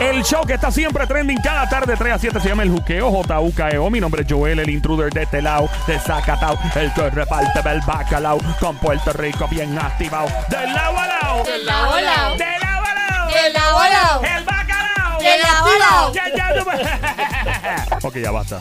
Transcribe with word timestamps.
El 0.00 0.22
show 0.22 0.44
que 0.44 0.54
está 0.54 0.70
siempre 0.70 1.06
trending 1.06 1.38
cada 1.38 1.68
tarde 1.68 1.94
3 1.96 2.12
a 2.14 2.18
7 2.18 2.40
se 2.40 2.48
llama 2.48 2.62
El 2.62 2.70
Juqueo, 2.70 3.10
J-U-K-E-O. 3.10 3.90
Mi 3.90 4.00
nombre 4.00 4.22
es 4.22 4.28
Joel, 4.32 4.58
el 4.58 4.68
intruder 4.68 5.12
de 5.12 5.22
este 5.22 5.40
lado, 5.40 5.68
de 5.86 5.98
Zacatau, 5.98 6.58
el 6.74 6.92
que 6.92 7.10
reparte 7.10 7.60
el 7.70 7.80
bacalao, 7.80 8.38
con 8.60 8.76
Puerto 8.78 9.12
Rico 9.12 9.48
bien 9.48 9.78
activado. 9.78 10.28
Del 10.48 10.72
lado 10.72 10.98
a 10.98 11.06
lado, 11.06 11.44
Del 11.44 11.64
lado 11.66 11.94
a 11.94 12.00
lado. 12.02 12.36
del 12.36 12.60
lado 12.60 12.84
a 12.84 12.94
lado, 12.94 13.30
Del 13.32 13.52
lado 13.52 13.78
a 13.78 13.88
lado. 13.88 14.22
el 14.24 14.44
bacalao, 14.44 15.20
Del 15.20 15.42
lado 15.42 15.66
a 15.66 15.78
lado. 15.78 16.12
Ya, 16.12 16.24
ya, 16.36 17.98
ok, 18.02 18.16
ya 18.16 18.30
basta. 18.30 18.60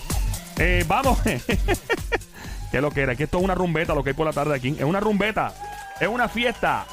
Eh, 0.57 0.85
vamos. 0.87 1.19
¿Qué 1.23 2.77
es 2.77 2.81
lo 2.81 2.89
que 2.91 3.01
era? 3.01 3.15
Que 3.15 3.23
esto 3.25 3.37
es 3.39 3.43
una 3.43 3.55
rumbeta, 3.55 3.93
lo 3.93 4.03
que 4.03 4.11
hay 4.11 4.15
por 4.15 4.25
la 4.25 4.33
tarde 4.33 4.55
aquí. 4.55 4.69
Es 4.77 4.83
una 4.85 4.99
rumbeta. 4.99 5.53
Es 5.99 6.07
una 6.07 6.27
fiesta. 6.27 6.85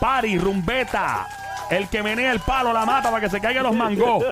Party, 0.00 0.38
rumbeta. 0.38 1.26
El 1.70 1.88
que 1.88 2.02
menea 2.02 2.30
el 2.30 2.40
palo 2.40 2.74
la 2.74 2.84
mata 2.84 3.10
para 3.10 3.22
que 3.22 3.30
se 3.30 3.40
caigan 3.40 3.62
los 3.62 3.74
mangos. 3.74 4.22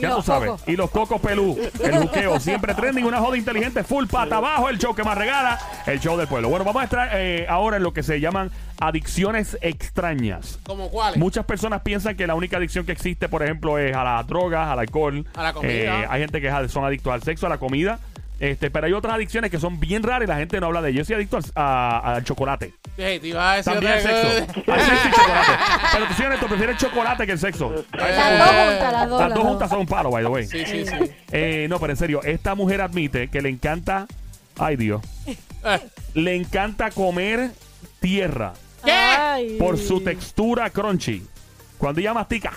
Ya 0.00 0.14
tú 0.14 0.22
sabes. 0.22 0.50
cocos. 0.50 0.68
Y 0.68 0.76
los 0.76 0.90
cocos 0.90 1.20
pelú. 1.20 1.58
El 1.82 1.98
buqueo. 1.98 2.38
Siempre 2.38 2.72
trending. 2.74 3.04
Una 3.04 3.18
joda 3.18 3.36
inteligente. 3.36 3.82
Full 3.82 4.06
pata 4.06 4.36
abajo. 4.36 4.68
El 4.68 4.78
show 4.78 4.94
que 4.94 5.02
más 5.02 5.18
regala. 5.18 5.58
El 5.86 5.98
show 5.98 6.16
del 6.16 6.28
pueblo. 6.28 6.48
Bueno, 6.48 6.64
vamos 6.64 6.80
a 6.80 6.84
entrar 6.84 7.10
eh, 7.14 7.46
ahora 7.48 7.78
en 7.78 7.82
lo 7.82 7.92
que 7.92 8.04
se 8.04 8.20
llaman 8.20 8.52
adicciones 8.78 9.58
extrañas. 9.60 10.60
¿Como 10.64 10.88
cuáles? 10.90 11.18
Muchas 11.18 11.44
personas 11.44 11.82
piensan 11.82 12.16
que 12.16 12.28
la 12.28 12.36
única 12.36 12.58
adicción 12.58 12.86
que 12.86 12.92
existe, 12.92 13.28
por 13.28 13.42
ejemplo, 13.42 13.76
es 13.78 13.94
a 13.96 14.04
las 14.04 14.26
drogas, 14.28 14.68
al 14.68 14.78
alcohol. 14.78 15.26
A 15.34 15.42
la 15.42 15.52
comida. 15.52 15.72
Eh, 16.02 16.06
hay 16.08 16.20
gente 16.20 16.40
que 16.40 16.46
es- 16.48 16.72
son 16.72 16.84
adictos 16.84 17.12
al 17.12 17.22
sexo, 17.24 17.46
a 17.46 17.48
la 17.50 17.58
comida. 17.58 17.98
Este, 18.42 18.72
pero 18.72 18.86
hay 18.88 18.92
otras 18.92 19.14
adicciones 19.14 19.52
que 19.52 19.60
son 19.60 19.78
bien 19.78 20.02
raras 20.02 20.24
y 20.24 20.26
la 20.26 20.34
gente 20.36 20.58
no 20.58 20.66
habla 20.66 20.82
de 20.82 20.90
ellas. 20.90 21.06
Yo 21.06 21.14
soy 21.14 21.14
adicto 21.14 21.36
al, 21.36 21.44
a- 21.54 22.14
al 22.16 22.24
chocolate. 22.24 22.74
Sí, 22.96 23.20
te 23.20 23.20
iba 23.28 23.52
a 23.52 23.56
decir 23.56 23.72
También 23.72 23.92
al 23.92 23.98
otra 24.00 24.12
sexo. 24.22 24.46
cosa. 24.64 24.72
Al 24.74 24.80
sexo 24.80 25.08
y 25.08 25.10
chocolate. 25.12 25.52
Pero 25.92 26.06
tú, 26.06 26.14
soy 26.14 26.26
honesto, 26.26 26.46
prefieres 26.48 26.74
el 26.82 26.88
chocolate 26.88 27.26
que 27.26 27.32
el 27.32 27.38
sexo. 27.38 27.72
Las 27.92 28.38
dos 28.38 28.48
juntas, 28.48 28.92
las 28.92 29.08
dos. 29.08 29.20
Las 29.20 29.28
las 29.28 29.38
dos 29.38 29.46
juntas 29.48 29.70
son 29.70 29.78
un 29.78 29.86
palo, 29.86 30.10
by 30.10 30.24
the 30.24 30.28
way. 30.30 30.46
Sí, 30.48 30.64
sí, 30.66 30.84
sí. 30.84 30.94
Eh, 31.30 31.66
no, 31.70 31.78
pero 31.78 31.92
en 31.92 31.96
serio, 31.96 32.20
esta 32.24 32.56
mujer 32.56 32.80
admite 32.80 33.28
que 33.28 33.40
le 33.42 33.48
encanta. 33.48 34.06
Ay, 34.58 34.74
Dios. 34.76 35.00
Eh, 35.26 35.78
Le 36.14 36.34
encanta 36.34 36.90
comer 36.90 37.52
tierra 38.00 38.54
¿Qué? 38.84 39.54
Por 39.60 39.78
su 39.78 40.00
textura 40.00 40.68
crunchy. 40.70 41.24
Cuando 41.78 42.00
ella 42.00 42.12
mastica, 42.12 42.50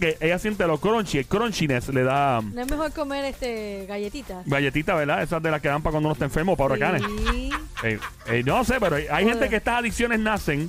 que 0.00 0.16
ella 0.20 0.38
siente 0.38 0.66
lo 0.66 0.78
crunchy, 0.78 1.18
el 1.18 1.26
crunchiness 1.26 1.88
le 1.90 2.02
da 2.02 2.40
No 2.42 2.60
es 2.60 2.68
mejor 2.70 2.92
comer 2.92 3.24
este 3.26 3.86
galletitas. 3.86 4.44
galletitas, 4.46 4.96
¿verdad? 4.96 5.22
Esas 5.22 5.42
de 5.42 5.50
las 5.50 5.60
que 5.60 5.68
dan 5.68 5.82
para 5.82 5.92
cuando 5.92 6.08
uno 6.08 6.14
está 6.14 6.24
enfermo, 6.24 6.56
para 6.56 6.74
huracanes. 6.74 7.02
Sí. 7.30 7.50
Eh, 7.82 7.98
eh, 8.26 8.42
no 8.44 8.62
sé, 8.62 8.78
pero 8.78 8.96
hay 8.96 9.24
gente 9.24 9.48
que 9.48 9.56
estas 9.56 9.78
adicciones 9.78 10.20
nacen 10.20 10.68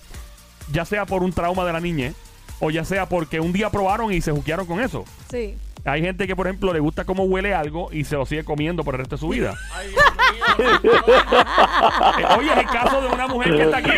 ya 0.72 0.86
sea 0.86 1.06
por 1.06 1.24
un 1.24 1.34
trauma 1.34 1.66
de 1.66 1.74
la 1.74 1.82
niñez 1.82 2.16
o 2.62 2.72
ya 2.72 2.86
sea 2.86 3.10
porque 3.10 3.42
un 3.42 3.52
día 3.52 3.70
probaron 3.70 4.14
y 4.14 4.22
se 4.22 4.32
juquearon 4.32 4.66
con 4.66 4.80
eso. 4.80 5.04
Sí. 5.30 5.58
Hay 5.84 6.02
gente 6.02 6.28
que, 6.28 6.36
por 6.36 6.48
ejemplo, 6.48 6.72
le 6.72 6.80
gusta 6.80 7.06
cómo 7.06 7.24
huele 7.24 7.54
algo 7.54 7.90
y 7.92 8.04
se 8.06 8.16
lo 8.16 8.26
sigue 8.26 8.44
comiendo 8.46 8.84
por 8.84 8.94
el 8.96 9.00
resto 9.00 9.16
de 9.16 9.20
su 9.20 9.30
vida. 9.30 9.56
Ay, 9.74 9.90
Oye, 12.38 12.52
es 12.52 12.58
el 12.58 12.66
caso 12.68 13.02
de 13.02 13.08
una 13.08 13.28
mujer 13.28 13.56
que 13.56 13.64
está 13.64 13.78
aquí, 13.78 13.92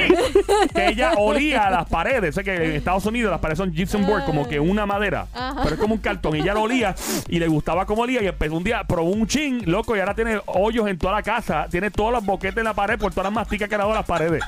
que 0.74 0.88
ella 0.88 1.14
olía 1.18 1.68
a 1.68 1.72
las 1.72 1.90
paredes. 1.90 2.36
Sé 2.36 2.44
que 2.44 2.56
en 2.56 2.76
Estados 2.76 3.06
Unidos 3.06 3.32
las 3.32 3.40
paredes 3.40 3.58
son 3.58 3.72
gypsum 3.72 4.06
board, 4.06 4.26
como 4.26 4.48
que 4.48 4.60
una 4.60 4.86
madera, 4.86 5.28
Ajá. 5.34 5.62
pero 5.64 5.76
es 5.76 5.82
como 5.82 5.96
un 5.96 6.02
cartón. 6.02 6.36
Y 6.36 6.42
ella 6.42 6.54
lo 6.54 6.64
olía 6.64 6.96
y 7.28 7.40
le 7.40 7.48
gustaba 7.48 7.86
cómo 7.86 8.04
olía. 8.04 8.22
Y 8.22 8.28
empezó 8.28 8.56
un 8.56 8.64
día, 8.64 8.84
probó 8.84 9.10
un 9.10 9.28
chin, 9.28 9.62
loco, 9.66 9.96
y 9.96 10.00
ahora 10.00 10.16
tiene 10.16 10.40
hoyos 10.46 10.88
en 10.88 10.98
toda 10.98 11.14
la 11.14 11.24
casa. 11.24 11.68
Tiene 11.70 11.92
todos 11.92 12.12
los 12.12 12.26
boquetes 12.26 12.58
en 12.58 12.66
la 12.66 12.74
pared 12.74 12.98
por 12.98 13.12
todas 13.12 13.26
las 13.26 13.34
masticas 13.34 13.70
que 13.70 13.76
le 13.76 13.84
ha 13.84 13.86
dado 13.86 13.92
a 13.92 13.96
las 13.98 14.06
paredes. 14.06 14.44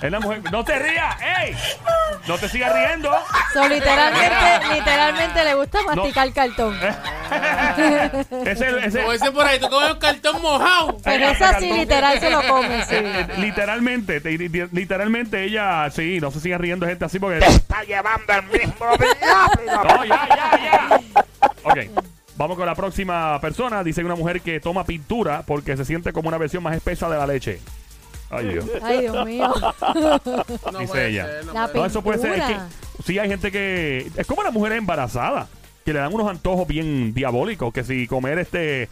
Es 0.00 0.10
la 0.10 0.20
mujer. 0.20 0.42
¡No 0.50 0.64
te 0.64 0.78
rías! 0.78 1.16
¡Ey! 1.20 1.54
¡No 2.26 2.36
te 2.36 2.48
sigas 2.48 2.72
riendo! 2.74 3.10
So, 3.52 3.68
literalmente, 3.68 4.74
literalmente 4.74 5.44
le 5.44 5.54
gusta 5.54 5.78
masticar 5.82 6.32
cartón. 6.32 6.76
Ese, 8.46 8.86
ese, 8.86 8.98
Como 9.00 9.12
dicen 9.12 9.32
por 9.32 9.46
ahí, 9.46 9.58
tú 9.60 9.68
comes 9.68 9.92
un 9.92 9.98
cartón 9.98 10.42
mojado. 10.42 10.96
Pero 11.02 11.24
Ese 11.26 11.32
esa 11.44 11.58
sí, 11.58 11.72
literal, 11.72 12.18
se 12.20 12.30
lo 12.30 12.42
come, 12.46 12.84
sí. 12.84 12.94
Eh, 13.02 13.26
literalmente, 13.38 14.20
te- 14.20 14.36
li- 14.38 14.68
literalmente 14.72 15.42
ella, 15.44 15.90
sí, 15.90 16.18
no 16.20 16.30
se 16.30 16.40
siga 16.40 16.58
riendo 16.58 16.86
gente 16.86 17.04
así 17.04 17.18
porque 17.18 17.38
está 17.44 17.82
llevando 17.84 18.32
el 18.32 18.42
mismo 18.44 18.86
diablo. 18.96 19.84
No, 19.84 20.04
ya, 20.04 20.28
ya, 20.28 20.60
ya. 20.62 21.00
Ok, 21.64 21.78
vamos 22.36 22.56
con 22.56 22.66
la 22.66 22.74
próxima 22.74 23.40
persona. 23.40 23.82
Dice 23.84 24.04
una 24.04 24.14
mujer 24.14 24.40
que 24.40 24.60
toma 24.60 24.84
pintura 24.84 25.42
porque 25.46 25.76
se 25.76 25.84
siente 25.84 26.12
como 26.12 26.28
una 26.28 26.38
versión 26.38 26.62
más 26.62 26.74
espesa 26.76 27.08
de 27.08 27.16
la 27.18 27.26
leche. 27.26 27.60
Ay, 28.30 28.46
Dios. 28.48 28.64
Ay, 28.82 29.00
Dios 29.02 29.26
mío. 29.26 29.52
No 30.72 30.78
Dice 30.78 30.86
puede 30.92 31.08
ella. 31.08 31.26
ser, 31.26 31.44
no 31.46 31.52
La 31.52 31.66
puede 31.68 31.78
No, 31.80 31.86
eso 31.86 32.02
puede 32.02 32.18
ser. 32.18 32.32
Es 32.38 32.44
que, 32.44 32.56
sí, 33.04 33.18
hay 33.18 33.28
gente 33.28 33.52
que. 33.52 34.10
Es 34.16 34.26
como 34.26 34.42
las 34.42 34.52
mujeres 34.52 34.78
embarazadas, 34.78 35.48
que 35.84 35.92
le 35.92 35.98
dan 35.98 36.12
unos 36.12 36.28
antojos 36.28 36.66
bien 36.66 37.14
diabólicos. 37.14 37.72
Que 37.72 37.84
si 37.84 38.06
comer 38.06 38.38
este. 38.38 38.88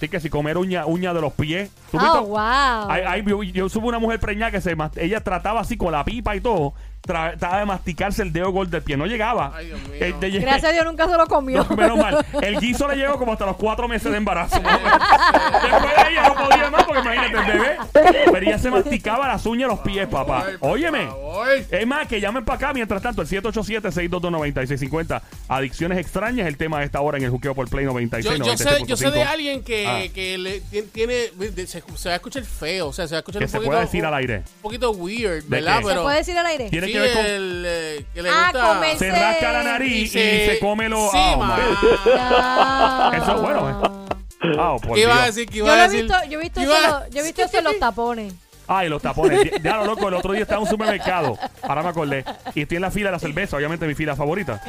Sí, 0.00 0.08
que 0.08 0.20
si 0.20 0.28
comer 0.28 0.58
uña, 0.58 0.86
uña 0.86 1.14
de 1.14 1.20
los 1.20 1.32
pies. 1.32 1.70
¿Tú? 1.90 1.98
Oh, 2.00 2.22
wow. 2.26 2.90
Ay, 2.90 3.02
ay, 3.06 3.24
yo, 3.26 3.42
yo 3.42 3.68
supe 3.68 3.86
una 3.86 3.98
mujer 3.98 4.18
preñada 4.18 4.50
que 4.50 4.60
se 4.60 4.76
ella 4.96 5.20
trataba 5.20 5.60
así 5.60 5.76
con 5.76 5.92
la 5.92 6.04
pipa 6.04 6.34
y 6.34 6.40
todo, 6.40 6.74
trataba 7.04 7.58
de 7.58 7.66
masticarse 7.66 8.22
el 8.22 8.32
dedo 8.32 8.50
gordo 8.50 8.70
del 8.70 8.82
pie, 8.82 8.96
no 8.96 9.06
llegaba. 9.06 9.52
Ay, 9.54 9.66
Dios 9.66 9.80
mío. 9.82 9.90
Eh, 10.00 10.14
de- 10.18 10.30
Gracias 10.40 10.64
a 10.64 10.72
Dios 10.72 10.84
nunca 10.84 11.06
se 11.08 11.16
lo 11.16 11.26
comió. 11.26 11.64
No, 11.68 11.76
menos 11.76 11.98
mal. 11.98 12.24
El 12.42 12.58
guiso 12.60 12.88
le 12.88 12.96
llegó 12.96 13.18
como 13.18 13.32
hasta 13.32 13.46
los 13.46 13.56
cuatro 13.56 13.86
meses 13.88 14.10
de 14.10 14.16
embarazo. 14.16 14.56
Después 14.60 15.96
de 15.96 16.10
ella 16.12 16.28
no 16.28 16.34
podía 16.48 16.70
más 16.70 16.84
porque 16.84 17.00
imagínate 17.02 17.36
el 17.38 17.58
bebé. 17.58 17.76
Pero 17.92 18.38
ella 18.46 18.58
se 18.58 18.70
masticaba 18.70 19.28
las 19.28 19.44
uñas 19.46 19.68
de 19.68 19.74
los 19.76 19.80
pies, 19.84 20.06
papá. 20.08 20.44
Ay, 20.48 20.56
por 20.58 20.70
Óyeme. 20.70 21.06
favor. 21.06 21.48
Es 21.70 21.86
más, 21.86 22.06
que 22.08 22.20
llamen 22.20 22.44
para 22.44 22.56
acá. 22.56 22.72
Mientras 22.72 23.02
tanto, 23.02 23.22
el 23.22 23.28
787-622-9650. 23.28 25.22
Adicciones 25.48 25.98
extrañas, 25.98 26.46
el 26.48 26.56
tema 26.56 26.78
de 26.80 26.86
esta 26.86 27.00
hora 27.00 27.18
en 27.18 27.24
el 27.24 27.30
juqueo 27.30 27.54
por 27.54 27.68
Play 27.68 27.84
96. 27.84 28.38
Yo, 28.38 28.44
yo 28.44 28.56
sé, 28.56 28.84
yo 28.86 28.96
sé 28.96 29.10
de 29.10 29.20
96.5. 29.22 29.26
alguien 29.28 29.62
que, 29.62 29.86
Ah. 29.86 30.02
que 30.12 30.38
le, 30.38 30.62
tien- 30.62 30.88
tiene, 30.90 31.14
de- 31.36 31.66
se, 31.66 31.82
se 31.96 32.08
va 32.08 32.14
a 32.14 32.16
escuchar 32.16 32.42
feo, 32.44 32.88
o 32.88 32.92
sea, 32.92 33.06
se 33.06 33.14
va 33.14 33.18
a 33.18 33.20
escuchar 33.20 33.40
Que 33.40 33.44
un 33.44 33.50
se 33.50 33.56
poquito, 33.58 33.70
pueda 33.70 33.80
decir 33.82 34.04
al 34.04 34.14
aire. 34.14 34.38
un 34.38 34.62
poquito 34.62 34.90
weird, 34.92 35.42
¿De 35.44 35.48
¿verdad? 35.48 35.78
qué? 35.78 35.82
¿Se 35.84 35.88
Pero 35.90 36.02
puede 36.02 36.16
decir 36.18 36.38
al 36.38 36.46
aire? 36.46 36.70
Tiene 36.70 36.86
sí, 36.86 36.92
que 36.94 37.00
ver 37.00 37.12
con- 37.16 37.26
el, 37.26 37.64
eh, 37.66 38.04
que 38.14 38.22
le 38.22 38.30
Ah, 38.30 38.50
gusta 38.52 38.98
Se 38.98 39.10
rasca 39.10 39.52
la 39.52 39.62
nariz 39.62 40.14
y 40.14 40.46
se, 40.48 40.58
come 40.60 40.88
los. 40.88 41.10
Sí, 41.10 41.18
oh, 41.34 41.36
ma. 41.38 41.56
my. 41.56 42.10
Ah. 42.18 43.12
Eso 43.16 43.34
es 43.36 43.40
bueno, 43.40 43.70
¿eh? 43.70 44.14
Ah, 44.58 44.76
por 44.82 44.94
¿Qué 44.94 45.02
iba 45.02 45.12
a 45.12 45.22
Dios. 45.24 45.34
decir? 45.34 45.48
¿Qué 45.48 45.58
Yo 45.58 45.64
iba 45.64 45.74
lo 45.76 45.80
a 45.80 45.84
he 45.84 45.88
decir? 45.88 46.02
visto, 46.04 46.18
yo 46.28 46.38
he 46.38 46.42
visto, 46.42 46.60
¿Qué 46.60 46.66
eso, 46.66 46.72
iba 46.76 46.84
en 46.84 46.90
los- 46.90 47.10
yo 47.10 47.20
he 47.20 47.22
visto 47.24 47.42
eso 47.42 47.58
en 47.58 47.64
los 47.64 47.78
tapones. 47.78 48.34
Ay, 48.66 48.88
los 48.88 49.02
tapones. 49.02 49.50
Ya 49.62 49.76
lo 49.76 49.84
loco, 49.84 50.08
el 50.08 50.14
otro 50.14 50.32
día 50.32 50.42
estaba 50.42 50.58
en 50.60 50.64
un 50.64 50.70
supermercado. 50.70 51.38
Ahora 51.62 51.82
me 51.82 51.88
acordé. 51.90 52.24
Y 52.54 52.62
estoy 52.62 52.76
en 52.76 52.82
la 52.82 52.90
fila 52.90 53.08
de 53.08 53.12
la 53.12 53.18
cerveza, 53.18 53.56
obviamente 53.58 53.86
mi 53.86 53.94
fila 53.94 54.16
favorita. 54.16 54.60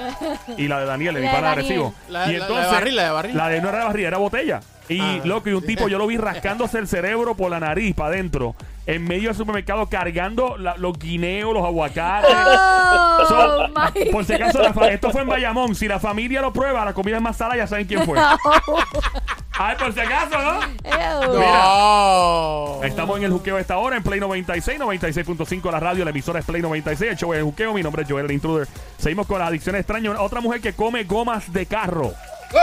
Y 0.58 0.68
la 0.68 0.80
de 0.82 0.86
Daniel, 0.86 1.14
de 1.16 1.22
mi 1.22 1.26
La 1.28 1.32
de 1.32 1.38
pana 1.38 1.50
de 1.52 1.56
Daniel. 1.56 1.68
recibo. 1.70 1.94
La- 2.10 2.26
y 2.30 2.34
la- 2.34 2.40
la 2.40 2.46
entonces. 2.46 2.66
de 2.68 2.72
barril, 2.74 2.96
la 2.98 3.04
de 3.04 3.10
barril. 3.12 3.38
La 3.38 3.48
de 3.50 3.62
no 3.62 3.70
era 3.70 3.78
de 3.80 3.86
barril, 3.86 4.06
era 4.06 4.18
botella. 4.18 4.60
Y 4.90 5.00
Ah. 5.02 5.20
loco, 5.24 5.50
y 5.50 5.54
un 5.54 5.66
tipo, 5.66 5.88
yo 5.88 5.98
lo 5.98 6.08
vi 6.08 6.18
rascándose 6.18 6.78
el 6.78 6.88
cerebro 6.90 7.36
por 7.36 7.50
la 7.50 7.60
nariz 7.62 7.96
para 7.96 8.10
adentro. 8.10 8.54
En 8.88 9.04
medio 9.04 9.30
del 9.30 9.36
supermercado 9.38 9.88
cargando 9.88 10.58
la- 10.58 10.78
los 10.78 10.98
guineos, 11.00 11.54
los 11.54 11.66
aguacates. 11.66 12.30
Oh, 12.36 13.26
So, 13.28 13.68
my 13.70 14.12
por 14.12 14.24
si 14.26 14.34
acaso, 14.34 14.62
la 14.62 14.74
fa- 14.74 14.90
esto 14.90 15.10
fue 15.10 15.22
en 15.22 15.28
Bayamón. 15.28 15.74
Si 15.74 15.88
la 15.88 16.00
familia 16.00 16.42
lo 16.42 16.54
prueba, 16.54 16.86
la 16.86 16.94
comida 16.94 17.16
es 17.16 17.22
más 17.22 17.36
salada, 17.38 17.58
ya 17.58 17.66
saben 17.68 17.88
quién 17.88 18.04
fue. 18.06 18.20
Ay, 19.58 19.76
por 19.80 19.94
si 19.94 20.00
acaso, 20.02 20.38
¿no? 20.38 20.60
Ew. 20.84 21.40
No. 21.40 22.84
Estamos 22.84 23.18
en 23.18 23.24
el 23.24 23.32
juqueo 23.32 23.56
a 23.58 23.62
esta 23.62 23.78
hora 23.78 23.96
en 23.98 24.04
Play 24.04 24.20
96, 24.20 24.80
96.5 24.80 25.72
la 25.72 25.80
radio, 25.80 26.04
la 26.04 26.12
emisora 26.12 26.40
es 26.40 26.46
Play 26.46 26.62
96, 26.62 27.12
el 27.12 27.18
show 27.18 27.34
es 27.34 27.40
el 27.40 27.46
juqueo, 27.46 27.74
mi 27.74 27.82
nombre 27.82 28.04
es 28.04 28.10
Joel 28.10 28.26
el 28.26 28.32
Intruder. 28.34 28.68
Seguimos 28.98 29.26
con 29.28 29.40
las 29.40 29.48
adicciones 29.48 29.80
extrañas. 29.82 30.18
Otra 30.20 30.42
mujer 30.42 30.62
que 30.62 30.74
come 30.74 31.06
gomas 31.06 31.52
de 31.54 31.66
carro. 31.66 32.12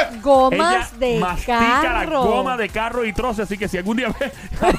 Gomas 0.23 0.93
Ella 0.93 0.99
de 0.99 1.19
mastica 1.19 1.59
la 1.61 1.83
carro. 1.83 2.23
goma 2.25 2.57
de 2.57 2.69
carro 2.69 3.05
y 3.05 3.13
troce, 3.13 3.43
así 3.43 3.59
que 3.59 3.69
si 3.69 3.79
algún 3.79 3.97
día 3.99 4.09
ve- 4.19 4.33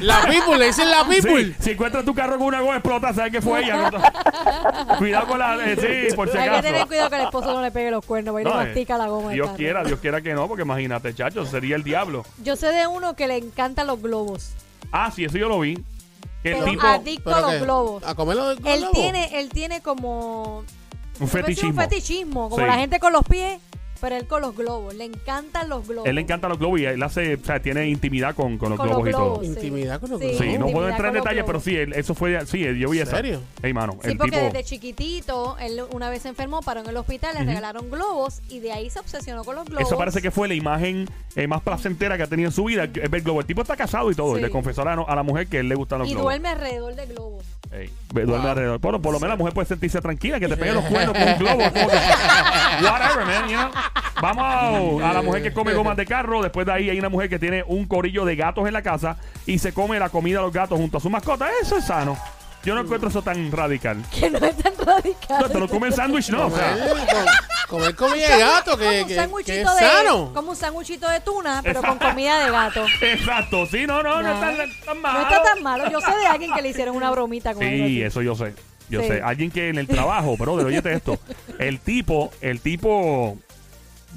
La 0.00 0.22
people, 0.26 0.58
le 0.58 0.66
dicen 0.66 0.90
la 0.90 1.04
people. 1.06 1.44
Sí, 1.46 1.54
si 1.60 1.70
encuentras 1.72 2.04
tu 2.04 2.14
carro 2.14 2.38
con 2.38 2.48
una 2.48 2.60
goma 2.60 2.74
explota, 2.74 3.12
sabes 3.12 3.32
que 3.32 3.40
fue 3.42 3.62
ella. 3.64 3.90
¿no? 3.90 4.96
Cuidado 4.98 5.26
con 5.26 5.38
la... 5.38 5.56
eh, 5.64 5.76
sí, 6.08 6.14
por 6.16 6.30
si 6.30 6.36
Hay 6.38 6.44
que 6.44 6.48
acaso. 6.50 6.62
tener 6.62 6.86
cuidado 6.86 7.10
que 7.10 7.16
el 7.16 7.22
esposo 7.22 7.52
no 7.52 7.62
le 7.62 7.70
pegue 7.70 7.90
los 7.90 8.04
cuernos, 8.04 8.32
porque 8.32 8.44
No, 8.44 8.54
no 8.54 8.62
eh, 8.62 8.64
mastica 8.66 8.98
la 8.98 9.06
goma. 9.08 9.28
del 9.28 9.34
Dios 9.36 9.46
carro. 9.48 9.56
quiera, 9.56 9.84
Dios 9.84 10.00
quiera 10.00 10.20
que 10.20 10.34
no, 10.34 10.48
porque 10.48 10.62
imagínate, 10.62 11.14
chacho, 11.14 11.46
sería 11.46 11.76
el 11.76 11.82
diablo. 11.84 12.24
Yo 12.42 12.56
sé 12.56 12.68
de 12.68 12.86
uno 12.86 13.14
que 13.14 13.26
le 13.28 13.36
encantan 13.36 13.86
los 13.86 14.00
globos. 14.02 14.50
Ah, 14.92 15.10
sí, 15.14 15.24
eso 15.24 15.38
yo 15.38 15.48
lo 15.48 15.60
vi. 15.60 15.74
Que 16.42 16.50
el 16.52 16.58
Pero 16.58 16.64
tipo, 16.70 16.86
adicto 16.86 17.30
a 17.30 17.34
¿Pero 17.34 17.46
los 17.46 17.52
qué? 17.56 17.60
globos. 17.64 18.04
¿A 18.04 18.14
comerlo 18.14 18.54
de 18.54 18.72
Él 18.74 18.80
globo? 18.80 18.92
tiene, 18.92 19.40
él 19.40 19.48
tiene 19.48 19.80
como 19.80 20.58
un 20.58 20.66
Puede 21.28 21.44
fetichismo. 21.44 21.70
Un 21.70 21.76
fetichismo, 21.76 22.50
como 22.50 22.62
Sí. 22.62 22.66
la 22.70 22.74
gente 22.78 23.00
con 23.00 23.12
los 23.12 23.24
pies, 23.24 23.60
pero 24.04 24.16
él 24.16 24.26
con 24.26 24.42
los 24.42 24.54
globos. 24.54 24.92
Le 24.94 25.04
encantan 25.04 25.70
los 25.70 25.88
globos. 25.88 26.06
Él 26.06 26.14
le 26.16 26.20
encantan 26.20 26.50
los 26.50 26.58
globos 26.58 26.78
y 26.78 26.84
él 26.84 27.02
hace, 27.02 27.36
o 27.36 27.42
sea, 27.42 27.62
tiene 27.62 27.88
intimidad 27.88 28.34
con, 28.34 28.58
con 28.58 28.68
los 28.68 28.78
Con 28.78 28.88
globos 28.88 29.04
los 29.04 29.08
y 29.08 29.12
todo. 29.12 29.24
globos. 29.30 29.46
Intimidad 29.46 29.98
con 29.98 30.10
los 30.10 30.20
globos. 30.20 30.36
Sí, 30.36 30.58
no 30.58 30.66
puedo 30.66 30.88
entrar 30.90 31.08
en 31.08 31.14
detalles, 31.14 31.44
pero 31.46 31.58
globos. 31.58 31.64
sí, 31.64 31.74
él- 31.74 31.94
eso 31.94 32.14
fue, 32.14 32.44
sí, 32.44 32.58
yo 32.78 32.90
vi 32.90 32.98
¿En 32.98 33.04
eso. 33.06 33.16
serio? 33.16 33.40
Ey, 33.62 33.72
mano, 33.72 33.94
Sí, 34.02 34.10
el 34.10 34.18
porque 34.18 34.32
tipo... 34.32 34.44
desde 34.44 34.64
chiquitito, 34.64 35.56
él 35.58 35.80
una 35.92 36.10
vez 36.10 36.20
se 36.20 36.28
enfermó, 36.28 36.60
paró 36.60 36.80
en 36.80 36.86
el 36.90 36.96
hospital, 36.98 37.34
le 37.34 37.44
regalaron 37.44 37.90
globos 37.90 38.42
y 38.50 38.58
de 38.60 38.72
ahí 38.72 38.90
se 38.90 38.98
obsesionó 39.00 39.42
con 39.42 39.54
los 39.56 39.64
globos. 39.64 39.86
Eso 39.86 39.96
parece 39.96 40.20
que 40.20 40.30
fue 40.30 40.48
la 40.48 40.54
imagen 40.54 41.08
eh, 41.34 41.46
más 41.46 41.62
placentera 41.62 42.18
que 42.18 42.24
ha 42.24 42.26
tenido 42.26 42.50
en 42.50 42.54
su 42.54 42.64
vida. 42.64 42.84
Es 42.84 43.10
ver 43.10 43.22
globo. 43.22 43.40
El 43.40 43.46
tipo 43.46 43.62
está 43.62 43.74
casado 43.74 44.10
y 44.10 44.14
todo. 44.14 44.34
Sí. 44.34 44.40
Y 44.40 44.42
le 44.42 44.50
confesó 44.50 44.82
a 44.82 44.94
la, 44.96 45.02
a 45.02 45.16
la 45.16 45.22
mujer 45.22 45.46
que 45.46 45.60
él 45.60 45.68
le 45.70 45.74
gustan 45.76 46.00
los 46.00 46.08
Y 46.08 46.10
globos. 46.12 46.24
duerme 46.26 46.48
alrededor 46.50 46.94
de 46.94 47.06
globos. 47.06 47.42
Ey, 47.72 47.90
duerme 48.12 48.48
alrededor. 48.50 48.78
Bueno, 48.80 49.00
por 49.00 49.12
lo 49.14 49.18
menos 49.18 49.30
la 49.30 49.36
mujer 49.38 49.54
puede 49.54 49.66
sentirse 49.66 49.98
tranquila, 50.02 50.38
que 50.38 50.46
te 50.48 50.56
pegue 50.58 50.72
los 50.74 50.84
cuernos 50.90 51.16
con 51.16 51.28
un 51.28 51.38
globo. 51.38 51.62
Whatever, 52.82 53.26
man, 53.26 53.48
you 53.48 53.56
know. 53.56 53.70
Vamos 54.20 55.02
a 55.02 55.12
la 55.12 55.22
mujer 55.22 55.42
que 55.42 55.52
come 55.52 55.74
gomas 55.74 55.96
de 55.96 56.06
carro. 56.06 56.42
Después 56.42 56.66
de 56.66 56.72
ahí 56.72 56.90
hay 56.90 56.98
una 56.98 57.08
mujer 57.08 57.28
que 57.28 57.38
tiene 57.38 57.62
un 57.66 57.86
corillo 57.86 58.24
de 58.24 58.36
gatos 58.36 58.66
en 58.66 58.72
la 58.72 58.82
casa 58.82 59.16
y 59.46 59.58
se 59.58 59.72
come 59.72 59.98
la 59.98 60.08
comida 60.08 60.38
de 60.38 60.44
los 60.44 60.52
gatos 60.52 60.78
junto 60.78 60.98
a 60.98 61.00
su 61.00 61.10
mascota. 61.10 61.48
Eso 61.62 61.76
es 61.78 61.84
sano. 61.86 62.16
Yo 62.64 62.74
no 62.74 62.80
encuentro 62.80 63.10
eso 63.10 63.20
tan 63.20 63.52
radical. 63.52 64.02
Que 64.10 64.30
no 64.30 64.38
es 64.38 64.56
tan 64.56 64.72
radical. 64.78 65.42
No, 65.42 65.48
te 65.50 65.60
lo 65.60 65.68
come 65.68 65.88
el 65.88 65.92
sándwich, 65.92 66.30
no. 66.30 66.46
O 66.46 66.50
sea, 66.50 66.72
Comer, 66.72 67.06
com- 67.06 67.26
comer 67.68 67.94
comida 67.94 68.28
de 68.36 68.38
gato, 68.42 68.78
que, 68.78 68.84
como 68.84 69.36
un 69.36 69.44
que- 69.44 69.52
que 69.52 69.60
es 69.60 69.66
de 69.74 69.80
sano. 69.80 70.32
como 70.32 70.50
un 70.50 70.56
sanguchito 70.56 71.06
de 71.10 71.20
tuna, 71.20 71.60
pero 71.62 71.82
con 71.82 71.98
comida 71.98 72.42
de 72.42 72.50
gato. 72.50 72.86
exacto. 73.02 73.66
Sí, 73.66 73.86
no, 73.86 74.02
no, 74.02 74.22
no, 74.22 74.22
No. 74.22 74.34
está 74.34 74.66
tan, 74.86 75.00
malo. 75.02 75.18
No 75.18 75.24
está 75.28 75.42
tan 75.42 75.62
malo. 75.62 75.90
Yo 75.90 76.00
sé 76.00 76.16
de 76.16 76.26
alguien 76.26 76.54
que 76.54 76.62
le 76.62 76.70
hicieron 76.70 76.96
una 76.96 77.10
bromita 77.10 77.52
con 77.52 77.62
Sí, 77.62 78.00
eso 78.02 78.22
yo 78.22 78.34
sé. 78.34 78.54
Yo 78.88 79.02
Sí. 79.02 79.08
sé. 79.08 79.20
Alguien 79.22 79.50
que 79.50 79.68
en 79.68 79.76
el 79.76 79.86
trabajo, 79.86 80.34
brother, 80.38 80.64
óyete 80.64 80.90
esto. 80.94 81.18
El 81.58 81.80
tipo, 81.80 82.30
el 82.40 82.60
tipo, 82.60 83.36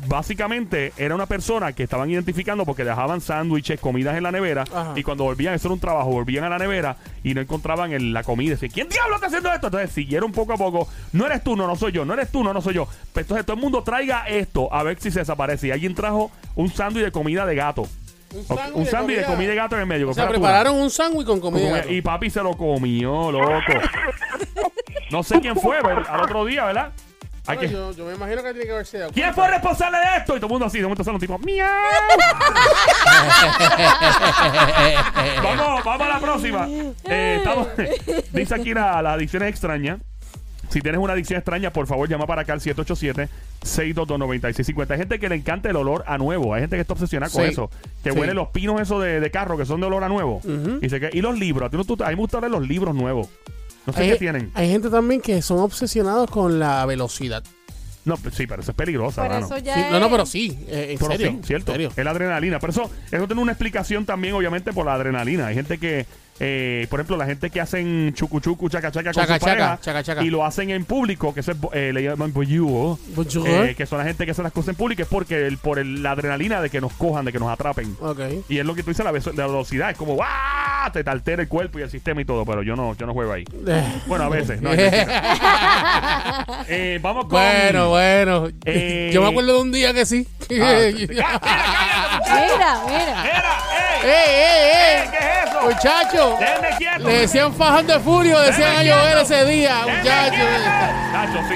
básicamente 0.07 0.94
era 0.97 1.15
una 1.15 1.25
persona 1.25 1.73
que 1.73 1.83
estaban 1.83 2.09
identificando 2.09 2.65
porque 2.65 2.83
dejaban 2.83 3.19
sándwiches, 3.21 3.79
comidas 3.79 4.15
en 4.15 4.23
la 4.23 4.31
nevera. 4.31 4.63
Ajá. 4.73 4.94
Y 4.95 5.03
cuando 5.03 5.23
volvían, 5.23 5.53
eso 5.53 5.67
era 5.67 5.73
un 5.73 5.79
trabajo, 5.79 6.09
volvían 6.11 6.44
a 6.44 6.49
la 6.49 6.59
nevera 6.59 6.97
y 7.23 7.33
no 7.33 7.41
encontraban 7.41 7.91
el- 7.94 8.13
la 8.13 8.23
comida. 8.23 8.51
Decían, 8.51 8.71
¿quién 8.71 8.89
diablo 8.89 9.15
está 9.15 9.27
haciendo 9.27 9.51
esto? 9.51 9.67
Entonces 9.67 9.91
siguieron 9.91 10.31
poco 10.31 10.53
a 10.53 10.57
poco. 10.57 10.88
No 11.13 11.25
eres 11.25 11.44
tú, 11.44 11.55
no, 11.55 11.67
no 11.67 11.75
soy 11.75 11.91
yo. 11.91 12.05
No 12.05 12.13
eres 12.13 12.31
tú, 12.31 12.44
no, 12.44 12.53
no 12.53 12.61
soy 12.61 12.75
yo. 12.75 12.88
Pero 13.13 13.23
entonces 13.23 13.45
todo 13.45 13.55
el 13.55 13.61
mundo 13.61 13.83
traiga 13.83 14.27
esto 14.27 14.71
a 14.73 14.83
ver 14.83 14.99
si 14.99 15.09
se 15.11 15.19
desaparece. 15.19 15.67
Y 15.67 15.71
alguien 15.71 15.95
trajo 15.95 16.31
un 16.55 16.69
sándwich 16.69 17.03
de 17.05 17.11
comida 17.11 17.45
de 17.45 17.55
gato. 17.55 17.88
Un 18.73 18.85
sándwich 18.85 19.17
de 19.19 19.23
comida 19.25 19.50
de 19.50 19.55
gato 19.55 19.75
en 19.75 19.81
el 19.81 19.88
medio. 19.88 20.09
O 20.09 20.13
sea, 20.13 20.27
prepararon 20.27 20.75
un 20.75 20.89
sándwich 20.89 21.25
con 21.25 21.39
comida 21.39 21.63
de 21.65 21.71
gato. 21.71 21.91
Y 21.93 22.01
papi 22.01 22.29
se 22.29 22.41
lo 22.43 22.55
comió, 22.55 23.31
loco. 23.31 23.59
No 25.11 25.23
sé 25.23 25.39
quién 25.39 25.55
fue, 25.55 25.77
pero 25.81 26.03
al 26.09 26.21
otro 26.21 26.43
día, 26.43 26.65
¿verdad? 26.65 26.91
Hay 27.47 27.55
Bueno, 27.55 27.69
que- 27.69 27.73
yo, 27.75 27.91
yo 27.94 28.05
me 28.05 28.15
imagino 28.15 28.44
que 28.44 28.51
tiene 28.51 28.65
que 28.65 28.71
haberse 28.73 28.97
dado 28.99 29.11
¿Quién 29.13 29.33
fue 29.33 29.47
responsable 29.47 29.97
de 29.99 30.17
esto? 30.17 30.35
Y 30.35 30.39
todo 30.39 30.47
el 30.47 30.51
mundo 30.51 30.65
así, 30.65 30.77
de 30.79 30.83
momento 30.83 31.03
sale 31.03 31.15
un 31.15 31.21
tipo, 31.21 31.39
¡miau! 31.39 31.67
vamos, 35.44 35.83
vamos 35.83 36.07
a 36.07 36.09
la 36.09 36.19
próxima. 36.19 36.67
Eh, 36.69 37.35
estamos- 37.38 37.67
dice 38.33 38.55
aquí 38.55 38.73
la, 38.73 39.01
la 39.01 39.13
adicción 39.13 39.44
es 39.44 39.49
extraña. 39.49 39.97
Si 40.69 40.81
tienes 40.81 40.99
una 40.99 41.13
adicción 41.13 41.38
extraña, 41.38 41.71
por 41.71 41.88
favor, 41.88 42.09
llama 42.09 42.27
para 42.27 42.41
acá 42.41 42.51
al 42.51 42.59
787-622-9650. 42.59 44.91
Hay 44.91 44.97
gente 44.97 45.17
que 45.17 45.29
le 45.29 45.35
encanta 45.35 45.69
el 45.69 45.77
olor 45.77 46.03
a 46.07 46.17
nuevo. 46.17 46.53
Hay 46.53 46.59
gente 46.61 46.75
que 46.75 46.81
está 46.81 46.91
obsesionada 46.93 47.31
con 47.31 47.43
Sí. 47.45 47.51
eso. 47.51 47.69
Que 48.03 48.11
Sí. 48.11 48.19
huele 48.19 48.33
los 48.33 48.50
pinos 48.50 48.81
esos 48.81 49.01
de, 49.01 49.21
de 49.21 49.31
carro 49.31 49.57
que 49.57 49.65
son 49.65 49.79
de 49.79 49.88
olor 49.88 50.03
a 50.03 50.09
nuevo. 50.09 50.41
Y, 50.81 50.89
se 50.89 51.00
que- 51.00 51.09
y 51.13 51.21
los 51.21 51.39
libros. 51.39 51.67
A, 51.67 51.69
ti 51.69 51.77
no- 51.77 51.85
tú- 51.85 51.95
a 52.03 52.09
mí 52.09 52.15
me 52.15 52.21
gusta 52.21 52.41
leer 52.41 52.51
los 52.51 52.67
libros 52.67 52.93
nuevos. 52.93 53.29
No 53.88 53.94
sé 53.94 54.01
hay, 54.04 54.10
qué 54.12 54.16
tienen. 54.18 54.51
hay 54.54 54.69
gente 54.69 54.89
también 54.89 55.22
que 55.22 55.42
son 55.42 55.60
obsesionados 55.60 56.30
con 56.30 56.60
la 56.60 56.86
velocidad. 56.86 57.44
No, 58.06 58.16
pues 58.16 58.36
sí, 58.36 58.48
pero 58.48 58.62
eso 58.62 58.72
es 58.72 58.78
peligroso, 58.78 59.22
Pero 59.22 59.34
mano. 59.34 59.45
eso 59.48 59.57
ya 59.57 59.74
Sí, 59.74 59.81
es... 59.81 59.92
no, 59.92 60.00
no, 60.00 60.10
pero 60.10 60.25
sí, 60.25 60.57
eh, 60.69 60.88
en 60.92 60.98
Pero 60.98 61.12
serio. 61.12 61.31
sí, 61.31 61.39
cierto. 61.44 61.72
en 61.72 61.75
serio. 61.75 61.92
Es 61.94 62.06
la 62.06 62.12
adrenalina. 62.12 62.57
Pero 62.57 62.72
eso, 62.72 62.89
eso 63.12 63.25
tiene 63.28 63.42
una 63.42 63.51
explicación 63.51 64.06
también, 64.06 64.34
obviamente, 64.34 64.72
por 64.72 64.86
la 64.86 64.94
adrenalina. 64.94 65.48
Hay 65.48 65.56
gente 65.56 65.78
que, 65.78 66.06
eh, 66.39 66.88
por 66.89 67.01
ejemplo, 67.01 67.18
la 67.18 67.25
gente 67.25 67.50
que 67.50 67.60
hacen 67.60 68.13
chucu 68.13 68.39
chucu, 68.39 68.69
chaca 68.69 68.92
chaca 68.94 69.12
con 69.12 69.22
Chaca, 69.24 69.34
su 69.39 69.45
pareja 69.45 69.68
chaca, 69.72 69.81
chaca, 69.81 70.04
chaca. 70.04 70.24
y 70.24 70.30
lo 70.30 70.45
hacen 70.45 70.69
en 70.69 70.86
público, 70.86 71.34
que 71.34 71.42
eso 71.42 71.51
es, 71.51 71.57
eh, 71.74 71.92
le 71.94 72.01
llaman 72.01 72.31
Bonjour. 72.31 72.98
eh, 73.45 73.75
que 73.75 73.86
son 73.86 73.98
la 73.98 74.06
gente 74.06 74.24
que 74.24 74.31
hace 74.31 74.42
las 74.44 74.54
cosas 74.54 74.69
en 74.69 74.75
público, 74.75 75.01
es 75.01 75.07
porque 75.10 75.45
el, 75.45 75.57
por 75.57 75.78
el- 75.78 76.01
la 76.01 76.12
adrenalina 76.12 76.62
de 76.62 76.69
que 76.69 76.80
nos 76.80 76.94
cojan, 76.94 77.25
de 77.25 77.34
que 77.34 77.39
nos 77.39 77.50
atrapen. 77.50 77.94
Ok. 78.00 78.19
Y 78.48 78.57
es 78.60 78.66
lo 78.66 78.74
que 78.74 78.84
tú 78.84 78.92
dices, 78.92 79.04
la, 79.04 79.12
la 79.12 79.48
velocidad, 79.48 79.89
es 79.92 79.98
como 79.98 80.16
¡ah! 80.88 80.92
te 80.92 81.10
altera 81.10 81.42
el 81.42 81.48
cuerpo 81.48 81.80
y 81.80 81.81
el 81.84 81.89
sistema 81.92 82.22
y 82.22 82.25
todo, 82.25 82.45
pero 82.45 82.63
yo 82.63 82.75
no, 82.75 82.95
yo 82.95 83.06
no 83.06 83.13
juego 83.13 83.34
ahí. 83.34 83.44
Bueno, 84.07 84.25
a 84.25 84.30
veces, 84.30 84.62
no, 84.62 84.72
es 84.74 84.78
mentira. 84.92 85.24
Eh, 86.69 87.00
vamos 87.01 87.25
con... 87.25 87.31
bueno, 87.31 87.89
bueno. 87.89 88.48
Eh, 88.66 89.10
Yo 89.13 89.22
me 89.22 89.30
acuerdo 89.30 89.54
de 89.56 89.62
un 89.62 89.72
día 89.72 89.94
que 89.94 90.06
sí. 90.06 90.28
Ah, 90.60 90.80
¡Cá- 91.16 91.39
cállate, 91.39 92.25
Mira, 92.34 92.81
mira. 92.88 93.25
¡Era! 93.25 93.57
¡Ey! 94.04 94.10
¡Ey, 94.10 94.30
ey, 94.36 95.01
ey! 95.04 95.10
¿Qué 95.12 95.18
es 95.18 95.24
eso? 95.45 95.46
Muchacho, 95.67 96.37
¡Déjenme 96.39 96.69
quieto! 96.77 97.07
le 97.07 97.13
decían 97.19 97.53
fajón 97.53 97.87
de 97.87 97.99
furio, 97.99 98.39
decían 98.39 98.77
a 98.77 98.83
llover 98.83 99.17
ese 99.19 99.45
día, 99.45 99.75
¡Déjenme 99.85 100.01
muchacho. 100.01 100.35
quieto! 100.35 100.47
Tacho, 101.11 101.39
sí. 101.49 101.55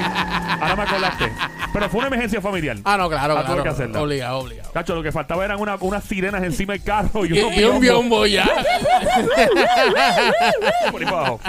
Ahora 0.61 0.75
me 0.75 0.83
acordaste. 0.83 1.31
Pero 1.73 1.89
fue 1.89 1.99
una 1.99 2.07
emergencia 2.07 2.41
familiar. 2.41 2.77
Ah, 2.83 2.97
no, 2.97 3.09
claro, 3.09 3.37
Ah, 3.37 3.45
claro. 3.45 3.63
que 3.63 3.69
hacerla. 3.69 4.01
Obligado, 4.01 4.39
obligado. 4.39 4.69
Tacho, 4.71 4.95
lo 4.95 5.03
que 5.03 5.11
faltaba 5.11 5.45
eran 5.45 5.59
una- 5.59 5.75
unas 5.79 6.03
sirenas 6.03 6.43
encima 6.43 6.73
del 6.73 6.83
carro 6.83 7.25
y, 7.25 7.37
Y, 7.37 7.41
unos 7.41 7.57
y 7.57 7.63
un 7.63 7.79
biombo 7.79 8.25
ya. 8.25 8.45
por 10.91 10.99
ahí 11.01 11.05
para 11.05 11.17
abajo. 11.17 11.39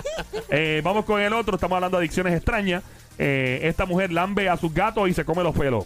Eh, 0.50 0.80
vamos 0.84 1.04
con 1.04 1.20
el 1.20 1.32
otro. 1.32 1.54
Estamos 1.56 1.76
hablando 1.76 1.96
de 1.98 2.02
adicciones 2.04 2.34
extrañas. 2.34 2.82
Eh, 3.18 3.60
esta 3.64 3.84
mujer 3.86 4.12
lambe 4.12 4.48
a 4.48 4.56
sus 4.56 4.72
gatos 4.72 5.08
y 5.08 5.14
se 5.14 5.24
come 5.24 5.42
los 5.42 5.54
pelos. 5.56 5.84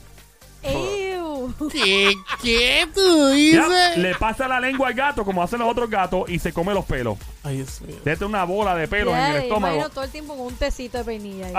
¿Qué, 1.73 2.15
¿Qué 2.43 2.89
tú 2.95 3.29
Ya, 3.31 3.35
dices? 3.35 3.99
Le 3.99 4.15
pasa 4.15 4.47
la 4.49 4.61
lengua 4.61 4.89
al 4.89 4.95
gato 4.95 5.25
como 5.25 5.43
hacen 5.43 5.59
los 5.59 5.69
otros 5.69 5.89
gatos 5.91 6.29
y 6.29 6.39
se 6.39 6.53
come 6.53 6.75
los 6.75 6.85
pelos. 6.85 7.19
Ay, 7.43 7.57
Dios 7.57 7.81
mío. 7.83 7.97
Déjate 8.05 8.25
una 8.25 8.45
bola 8.45 8.75
de 8.75 8.89
pelos 8.89 9.15
Ya, 9.15 9.31
en 9.31 9.37
el 9.37 9.43
estómago. 9.45 9.75
Imagino 9.75 9.95
todo 9.95 10.05
el 10.05 10.11
tiempo 10.11 10.37
con 10.37 10.47
un 10.47 10.55
tecito 10.57 10.99
de 10.99 11.05
peinilla. 11.05 11.47
ahí. 11.47 11.53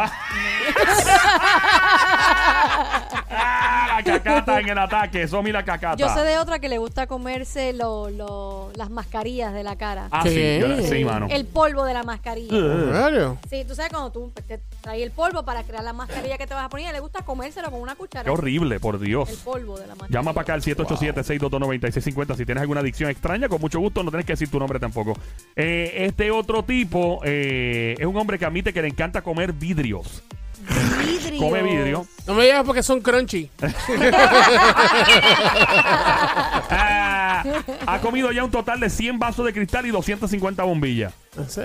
Ah, 3.29 3.87
la 3.97 4.03
cacata 4.03 4.59
en 4.59 4.69
el 4.69 4.77
ataque. 4.77 5.23
Eso 5.23 5.41
mira 5.43 5.63
cacata. 5.63 5.95
Yo 5.97 6.09
sé 6.13 6.21
de 6.21 6.37
otra 6.37 6.59
que 6.59 6.69
le 6.69 6.77
gusta 6.77 7.07
comerse 7.07 7.73
lo- 7.73 8.09
lo- 8.09 8.71
las 8.75 8.89
mascarillas 8.89 9.53
de 9.53 9.63
la 9.63 9.75
cara. 9.75 10.07
Ah, 10.11 10.23
sí, 10.23 10.61
sí, 10.89 11.03
mano. 11.05 11.27
El 11.29 11.45
polvo 11.45 11.83
de 11.85 11.93
la 11.93 12.03
mascarilla. 12.03 12.55
¿En 12.57 12.93
serio? 12.93 13.37
Sí, 13.49 13.65
tú 13.67 13.75
sabes 13.75 13.91
cuando 13.91 14.11
tú 14.11 14.31
te 14.47 14.59
traes 14.81 15.01
el 15.03 15.11
polvo 15.11 15.43
para 15.43 15.63
crear 15.63 15.83
la 15.83 15.93
mascarilla 15.93 16.37
que 16.37 16.47
te 16.47 16.53
vas 16.53 16.65
a 16.65 16.69
poner, 16.69 16.93
le 16.93 16.99
gusta 16.99 17.21
comérselo 17.23 17.71
con 17.71 17.81
una 17.81 17.95
cuchara. 17.95 18.23
Qué 18.25 18.29
horrible, 18.29 18.79
por 18.79 18.99
Dios. 18.99 19.29
El 19.29 19.37
polvo 19.37 19.77
de 19.77 19.86
la. 19.87 19.95
Llama 20.09 20.33
para 20.33 20.43
acá 20.43 20.53
al 20.53 20.61
787-622-9650 20.61 22.35
si 22.35 22.45
tienes 22.45 22.61
alguna 22.61 22.81
adicción 22.81 23.09
extraña. 23.09 23.49
Con 23.49 23.61
mucho 23.61 23.79
gusto, 23.79 24.03
no 24.03 24.11
tienes 24.11 24.25
que 24.25 24.33
decir 24.33 24.49
tu 24.49 24.59
nombre 24.59 24.79
tampoco. 24.79 25.17
Eh, 25.55 26.05
este 26.05 26.31
otro 26.31 26.63
tipo 26.63 27.21
eh, 27.23 27.95
es 27.97 28.05
un 28.05 28.17
hombre 28.17 28.37
que 28.37 28.45
admite 28.45 28.73
que 28.73 28.81
le 28.81 28.89
encanta 28.89 29.21
comer 29.21 29.53
vidrios. 29.53 30.23
Vidrios. 30.99 31.41
Come 31.41 31.63
vidrio. 31.63 32.05
No 32.25 32.33
me 32.33 32.43
digas 32.43 32.63
porque 32.65 32.83
son 32.83 32.99
crunchy. 33.01 33.49
Ah, 37.45 37.63
ha 37.95 37.99
comido 38.01 38.31
ya 38.31 38.43
un 38.43 38.51
total 38.51 38.79
de 38.79 38.89
100 38.89 39.19
vasos 39.19 39.45
de 39.45 39.53
cristal 39.53 39.85
y 39.85 39.91
250 39.91 40.63
bombillas. 40.63 41.13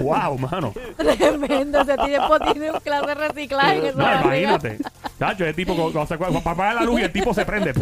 ¡Wow, 0.01 0.39
mano! 0.39 0.73
Tremendo. 0.97 1.81
Ese 1.81 1.97
tiempo 1.97 2.39
tiene 2.41 2.71
un 2.73 2.81
clase 2.81 3.07
de 3.07 3.15
reciclaje. 3.15 3.79
en 3.79 3.87
esa 3.87 3.97
No, 3.99 4.25
imagínate. 4.25 4.79
Tacho, 5.19 5.45
ese 5.45 5.55
tipo, 5.55 5.75
cuando 5.75 6.07
se 6.07 6.15
acuerda- 6.15 6.41
para 6.41 6.55
apagar 6.55 6.75
la 6.77 6.83
luz 6.85 7.01
y 7.01 7.05
el 7.05 7.13
tipo 7.13 7.33
se 7.33 7.45
prende. 7.47 7.73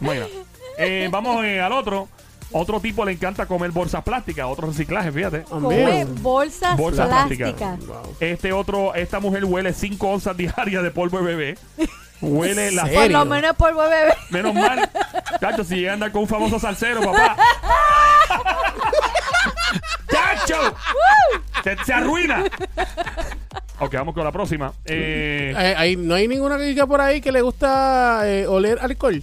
Mira. 0.00 0.26
Eh, 0.78 1.08
vamos 1.10 1.44
eh, 1.44 1.60
al 1.60 1.72
otro. 1.72 2.08
Otro 2.50 2.80
tipo 2.80 3.04
le 3.04 3.12
encanta 3.12 3.44
comer 3.44 3.70
bolsas 3.72 4.02
plásticas, 4.02 4.46
otro 4.46 4.68
reciclaje, 4.68 5.12
fíjate. 5.12 5.42
Come 5.42 5.84
Amén. 5.84 6.14
bolsas, 6.22 6.78
Bolsas 6.78 7.06
plásticas. 7.06 7.52
plásticas. 7.52 7.86
Wow. 7.86 8.14
Este 8.20 8.52
otro, 8.54 8.94
esta 8.94 9.20
mujer 9.20 9.44
huele 9.44 9.74
5 9.74 10.08
onzas 10.08 10.34
diarias 10.34 10.82
de 10.82 10.90
polvo 10.90 11.18
de 11.18 11.24
bebé. 11.24 11.58
Huele 12.20 12.70
la? 12.72 12.86
Por 12.86 13.10
lo 13.10 13.24
menos 13.24 13.56
polvo 13.56 13.82
de 13.84 13.88
bebé. 13.90 14.14
Menos 14.30 14.54
mal. 14.54 14.88
Chacho, 15.40 15.62
si 15.64 15.76
llega 15.76 15.92
a 15.92 15.94
andar 15.94 16.10
con 16.12 16.22
un 16.22 16.28
famoso 16.28 16.58
salsero, 16.58 17.00
papá. 17.00 17.36
¡Chacho! 20.10 20.74
Se, 21.62 21.76
se 21.84 21.92
arruina. 21.92 22.44
Ok, 23.80 23.94
vamos 23.94 24.14
con 24.14 24.24
la 24.24 24.32
próxima. 24.32 24.72
Eh, 24.84 25.52
Eh, 25.56 25.74
ahí- 25.76 25.96
no 25.96 26.14
hay 26.14 26.26
ninguna 26.28 26.58
chica 26.58 26.86
por 26.86 27.00
ahí 27.00 27.20
que 27.20 27.30
le 27.32 27.42
gusta 27.42 28.22
eh, 28.24 28.46
oler 28.46 28.78
alcohol. 28.80 29.22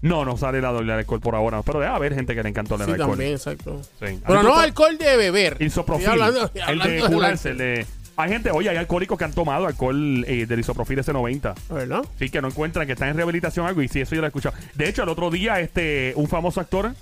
no, 0.00 0.24
no 0.24 0.36
sale 0.36 0.60
la 0.60 0.70
doble 0.72 0.92
alcohol 0.92 1.20
por 1.20 1.34
ahora. 1.34 1.62
Pero 1.62 1.78
debe 1.80 1.92
haber 1.92 2.14
gente 2.14 2.34
que 2.34 2.42
le 2.42 2.48
encanta 2.48 2.74
el 2.74 2.84
Sí, 2.84 2.90
alcohol. 2.92 3.10
también, 3.10 3.32
exacto. 3.32 3.80
Sí. 4.00 4.20
Pero 4.26 4.42
no 4.42 4.56
alcohol 4.56 4.98
de 4.98 5.16
beber. 5.16 5.56
Estoy 5.60 6.04
hablando- 6.06 6.50
el 6.54 6.62
hablando 6.62 6.84
de 6.94 7.02
del 7.02 7.12
curarse, 7.12 7.50
el 7.50 7.58
de... 7.58 7.86
Hay 8.16 8.30
gente, 8.30 8.50
oye, 8.50 8.68
hay 8.68 8.76
alcohólicos 8.76 9.18
que 9.18 9.24
han 9.24 9.32
tomado 9.32 9.66
alcohol 9.66 10.24
eh, 10.26 10.46
del 10.46 10.60
isoprofil 10.60 10.98
S90. 10.98 11.54
¿Verdad? 11.70 12.04
Sí, 12.18 12.28
que 12.28 12.42
no 12.42 12.48
encuentran 12.48 12.86
que 12.86 12.92
están 12.92 13.08
en 13.08 13.16
rehabilitación 13.16 13.66
algo. 13.66 13.82
Y 13.82 13.88
sí, 13.88 14.00
eso 14.00 14.14
yo 14.14 14.20
lo 14.20 14.26
he 14.26 14.28
escuchado. 14.28 14.54
De 14.74 14.88
hecho, 14.88 15.02
el 15.02 15.08
otro 15.08 15.30
día, 15.30 15.60
este, 15.60 16.12
un 16.16 16.28
famoso 16.28 16.60
actor 16.60 16.92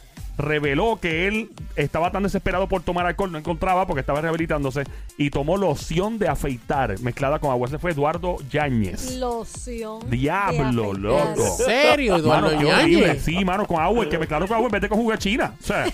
reveló 0.40 0.98
que 1.00 1.28
él 1.28 1.50
estaba 1.76 2.10
tan 2.10 2.22
desesperado 2.22 2.66
por 2.66 2.82
tomar 2.82 3.06
alcohol, 3.06 3.30
no 3.30 3.38
encontraba 3.38 3.86
porque 3.86 4.00
estaba 4.00 4.20
rehabilitándose 4.20 4.84
y 5.16 5.30
tomó 5.30 5.56
loción 5.56 6.18
de 6.18 6.28
afeitar 6.28 6.98
mezclada 7.00 7.38
con 7.38 7.50
agua. 7.50 7.68
Ese 7.68 7.78
fue 7.78 7.92
Eduardo 7.92 8.36
Yáñez. 8.50 9.16
Loción. 9.16 10.08
Diablo, 10.10 10.94
de 10.94 10.98
loco. 10.98 11.44
¿En 11.46 11.52
serio, 11.64 12.16
Eduardo 12.16 12.48
Mano, 12.48 12.58
qué 12.58 12.72
horrible. 12.72 13.06
Yáñez? 13.06 13.22
Sí, 13.22 13.44
mano, 13.44 13.66
con 13.66 13.80
agua. 13.80 14.04
El 14.04 14.10
que 14.10 14.18
mezclado 14.18 14.46
con 14.46 14.56
agua 14.56 14.66
en 14.66 14.72
vez 14.72 14.82
de 14.82 14.88
con 14.88 14.98
jugo 14.98 15.12
de 15.12 15.18
China. 15.18 15.54
O 15.60 15.66
sea, 15.66 15.84